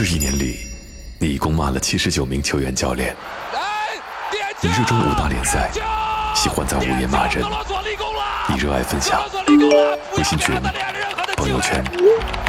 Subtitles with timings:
[0.00, 0.60] 这一年里，
[1.18, 3.14] 你一共骂了七十九名球员、教练。
[4.62, 5.70] 你热衷五大联赛，
[6.34, 7.44] 喜欢在午夜骂人。
[8.48, 9.20] 你热爱分享，
[10.16, 10.58] 微信群、
[11.36, 11.84] 朋友圈、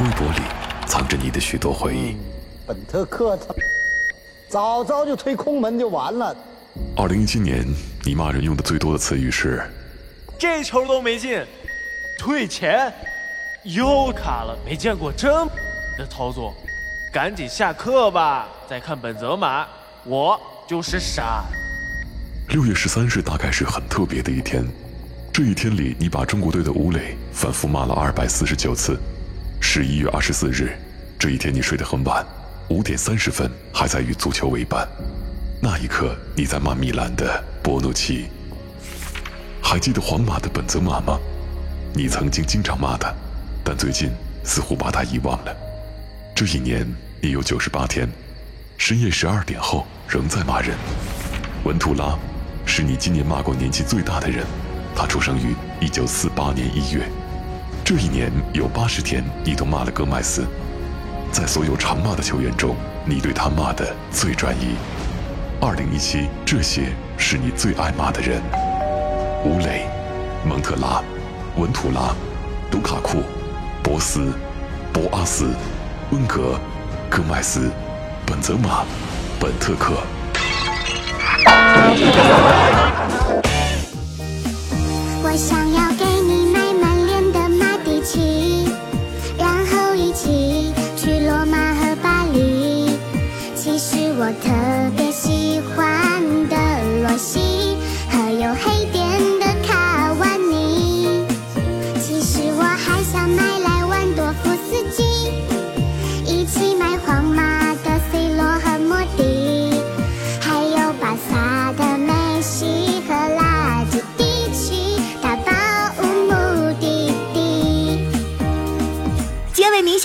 [0.00, 0.40] 微博里
[0.86, 2.16] 藏着你的许多回忆。
[2.66, 3.54] 本特克他
[4.48, 6.34] 早早就推空门就完了。
[6.96, 7.66] 二零一七年，
[8.02, 9.62] 你骂人用的最多的词语是
[10.38, 11.44] 这球都没进，
[12.18, 12.90] 退钱，
[13.64, 15.50] 又卡了，没见过这么
[15.98, 16.54] 的操作，
[17.12, 19.66] 赶紧下课吧，再看本泽马，
[20.02, 21.44] 我就是傻。
[22.48, 24.66] 六月十三日大概是很特别的一天，
[25.30, 28.98] 这一天里，你把中国队的吴磊反复骂了二百四十九次。
[29.60, 30.74] 十一月二十四日，
[31.18, 32.24] 这一天你睡得很晚，
[32.68, 34.88] 五点三十分还在与足球为伴。
[35.60, 38.30] 那一刻，你在骂米兰的博努奇。
[39.62, 41.18] 还记得皇马的本泽马吗？
[41.92, 43.12] 你曾经经常骂他，
[43.62, 44.10] 但最近
[44.44, 45.54] 似乎把他遗忘了。
[46.34, 46.86] 这一年，
[47.20, 48.08] 你有九十八天，
[48.76, 50.76] 深夜十二点后仍在骂人。
[51.64, 52.18] 文图拉。
[52.64, 54.46] 是你今年骂过年纪最大的人，
[54.94, 57.02] 他出生于一九四八年一月。
[57.84, 60.46] 这一年有八十天，你都骂了戈麦斯。
[61.32, 64.76] 在所有常骂的球员中，你对他骂的最专一。
[65.60, 68.40] 二零一七，这些是你最爱骂的人：
[69.44, 69.86] 吴磊、
[70.46, 71.02] 蒙特拉、
[71.56, 72.14] 文图拉、
[72.70, 73.22] 卢卡库、
[73.82, 74.32] 博斯、
[74.92, 75.50] 博阿斯、
[76.12, 76.60] 温格、
[77.08, 77.70] 戈麦斯、
[78.26, 78.84] 本泽马、
[79.40, 79.94] 本特克。
[85.24, 86.11] 我想要给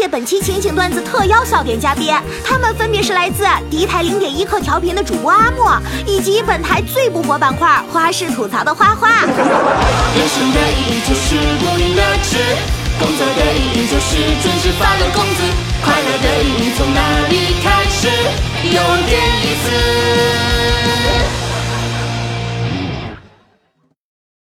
[0.09, 2.13] 本期情景段子特邀笑点嘉宾，
[2.43, 9.09] 他们分别是来自敌台零点一刻调频的主播阿莫，以及本台最不火板块花式吐槽的花花。
[9.21, 12.37] 人生的意义就是不停的吃，
[12.99, 15.43] 工作的意义就是准时发了工资，
[15.83, 18.07] 快乐的意义从哪里开始？
[18.63, 19.36] 有点。